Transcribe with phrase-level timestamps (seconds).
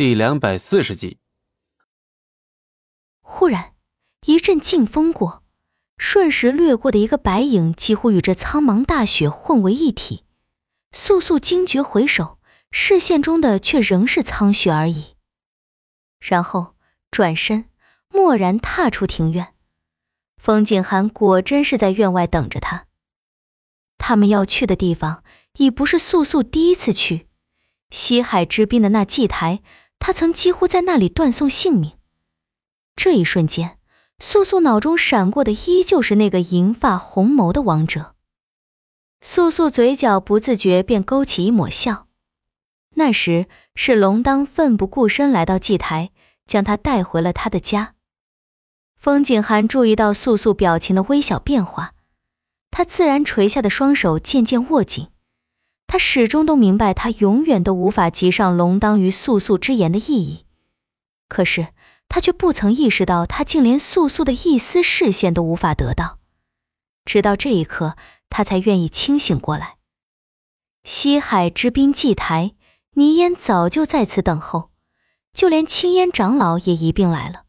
[0.00, 1.18] 第两百四十集。
[3.20, 3.74] 忽然，
[4.24, 5.44] 一阵劲风过，
[5.98, 10.24] 瞬时掠过的一个白影，几乎与这苍茫大雪混为一体。
[10.90, 12.38] 素素惊觉回首，
[12.70, 15.16] 视线中的却仍是苍雪而已。
[16.18, 16.74] 然后
[17.10, 17.66] 转身，
[18.12, 19.52] 蓦然踏出庭院。
[20.38, 22.86] 风景寒果真是在院外等着他。
[23.98, 25.22] 他们要去的地方，
[25.58, 27.28] 已不是素素第一次去。
[27.90, 29.60] 西海之滨的那祭台。
[30.00, 31.92] 他曾几乎在那里断送性命。
[32.96, 33.78] 这一瞬间，
[34.18, 38.16] 素素脑中闪过的依旧是那个银发红眸的王者。
[39.20, 42.08] 素素嘴角不自觉便勾起一抹笑。
[42.94, 46.10] 那时是龙当奋不顾身来到祭台，
[46.46, 47.94] 将他带回了他的家。
[48.96, 51.94] 风景寒注意到素素表情的微小变化，
[52.70, 55.08] 他自然垂下的双手渐渐握紧。
[55.92, 60.44] 他始终都明白，他永远都无法及上龙当于素素之言的意义。
[61.28, 61.70] 可是
[62.08, 66.20] 他却不曾意识到，他竟连素素的一丝视线都无法得到。
[67.04, 67.96] 直到这一刻，
[68.28, 69.78] 他才愿意清醒过来。
[70.84, 72.52] 西海之滨祭台，
[72.94, 74.70] 倪烟早就在此等候，
[75.32, 77.46] 就连青烟长老也一并来了。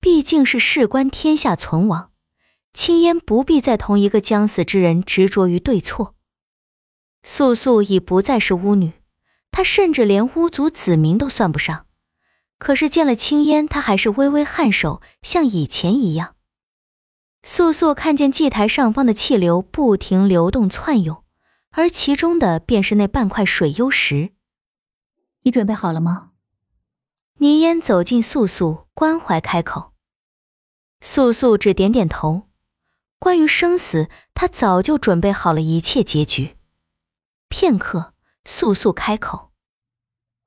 [0.00, 2.10] 毕竟是事关天下存亡，
[2.74, 6.16] 青烟不必再同一个将死之人执着于对错。
[7.22, 8.92] 素素已不再是巫女，
[9.50, 11.86] 她甚至连巫族子民都算不上。
[12.58, 16.36] 可是见了青烟，她还是微微颔首，像以前一样。
[17.42, 21.24] 素素看见祭台上方的气流不停流动窜涌，
[21.70, 24.32] 而其中的便是那半块水幽石。
[25.42, 26.32] 你准备好了吗？
[27.38, 29.92] 泥烟走近素素，关怀开口。
[31.00, 32.42] 素素只点点头。
[33.18, 36.56] 关于生死，她早就准备好了一切结局。
[37.50, 39.50] 片刻，素素开口：“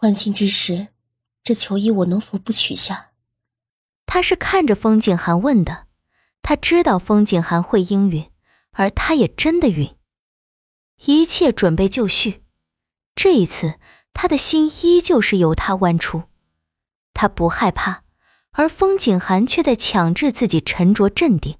[0.00, 0.88] 万幸之时，
[1.42, 3.12] 这球衣我能否不取下？”
[4.06, 5.86] 他是看着风景寒问的，
[6.40, 8.30] 他知道风景寒会应允，
[8.72, 9.94] 而他也真的允。
[11.04, 12.42] 一切准备就绪，
[13.14, 13.78] 这一次
[14.14, 16.24] 他的心依旧是由他弯出，
[17.12, 18.04] 他不害怕，
[18.52, 21.58] 而风景寒却在强制自己沉着镇定。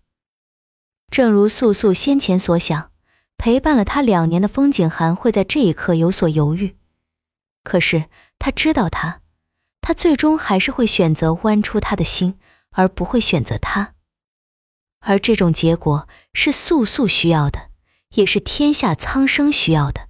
[1.11, 2.91] 正如素素先前所想。
[3.39, 6.77] 陪伴了他两年的风景寒会在这一刻有所犹豫，
[7.63, 8.07] 可是
[8.39, 9.21] 他知道他，
[9.81, 12.39] 他最终还是会选择剜出他的心，
[12.71, 13.95] 而不会选择他。
[15.01, 17.71] 而这种结果是素素需要的，
[18.15, 20.09] 也是天下苍生需要的。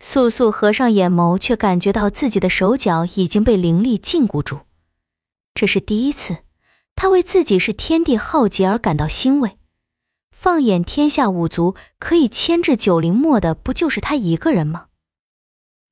[0.00, 4.60] 素素合上眼眸，却感觉到自己的手脚已经被灵力禁锢住，
[5.54, 6.38] 这是第一次，
[6.96, 9.58] 他为自己是天地浩劫而感到欣慰。
[10.44, 14.88] 放眼天下五族，可以牵制九灵墨的，不就是他一个人吗？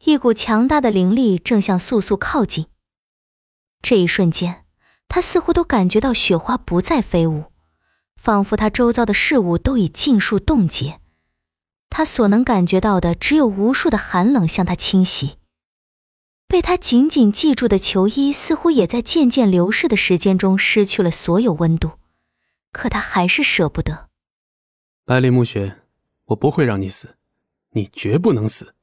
[0.04, 2.66] 一股强大的灵力正向素素靠近。
[3.80, 4.66] 这一瞬间，
[5.08, 7.44] 他似乎都感觉到雪花不再飞舞，
[8.20, 11.00] 仿佛他周遭的事物都已尽数冻结。
[11.88, 15.38] 他所能感觉到的，只有无数的寒冷向他侵袭。
[16.46, 21.92] 被他紧紧系住的球衣，似乎也在渐渐流逝的时间中失去了所有温度，
[22.70, 24.10] 可他还是舍不得。
[25.12, 25.82] 百里暮雪，
[26.24, 27.18] 我不会让你死，
[27.72, 28.74] 你绝不能死。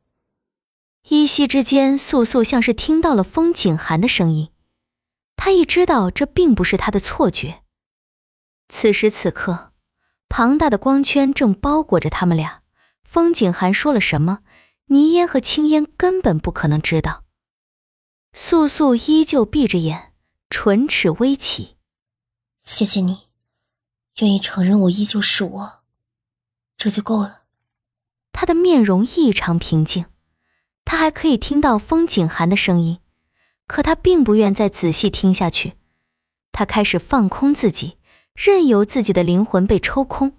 [1.08, 4.52] 依稀之间，素素像是听到了风景寒的声音，
[5.36, 7.64] 她一知道这并不是她的错觉。
[8.68, 9.74] 此时此刻，
[10.28, 12.62] 庞大的光圈正包裹着他们俩。
[13.04, 14.42] 风景寒说了什么，
[14.90, 17.24] 倪烟和青烟根本不可能知道。
[18.34, 20.14] 素素依旧闭着眼，
[20.48, 21.78] 唇齿微起。
[22.62, 23.30] 谢谢你，
[24.20, 25.79] 愿意承认我依旧是我。
[26.80, 27.42] 这就够了。
[28.32, 30.06] 他的面容异常平静，
[30.86, 33.00] 他还可以听到风景寒的声音，
[33.68, 35.74] 可他并不愿再仔细听下去。
[36.54, 37.98] 他开始放空自己，
[38.34, 40.38] 任由自己的灵魂被抽空，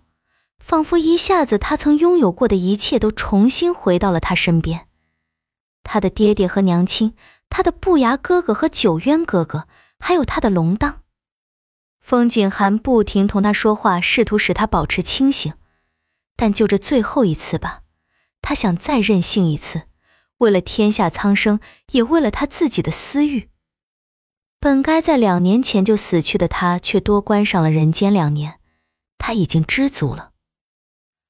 [0.59, 4.89] 仿佛一下子他曾拥有过的一切都重新回到了他身边。
[5.83, 7.15] 他的爹爹和娘亲，
[7.51, 9.69] 他的不牙哥哥和九渊哥哥，
[9.99, 11.03] 还有他的龙当。
[12.01, 15.53] 风景寒不停同他说话，试图使他保持清醒。
[16.41, 17.83] 但就这最后一次吧，
[18.41, 19.83] 他想再任性一次，
[20.39, 21.61] 为了天下苍生，
[21.93, 23.51] 也为了他自己的私欲。
[24.59, 28.59] 本该在两年前就死去的他，却多关上了人间两年，
[29.19, 30.31] 他已经知足了。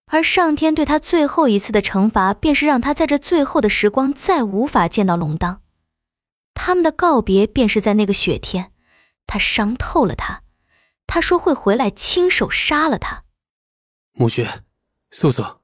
[0.06, 5.62] 而上天对他最后一次的惩罚，便是让他在这最后的时光再无法见到龙当。
[6.54, 8.70] 他们的告别，便是在那个雪天，
[9.26, 10.44] 他伤透了他，
[11.08, 13.24] 他说会回来亲手杀了他。
[14.12, 14.62] 暮雪。
[15.12, 15.58] 素素，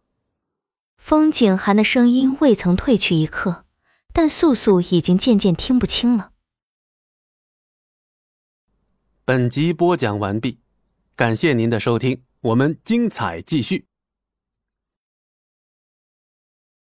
[0.99, 3.65] 风景寒的声音未曾褪去一刻，
[4.13, 6.33] 但素素已经渐渐听不清了。
[9.25, 10.59] 本集播讲完毕，
[11.15, 13.87] 感谢您的收听，我们精彩继续。